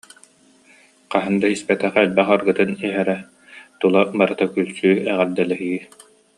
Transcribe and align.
Хаһан 1.11 1.35
да 1.41 1.47
испэтэх 1.55 1.93
элбэх 2.03 2.27
арыгытын 2.33 2.71
иһэрэ, 2.85 3.17
тула 3.79 4.01
барыта 4.17 4.45
күлсүү, 4.53 4.93
эҕэрдэлэһии 5.11 5.79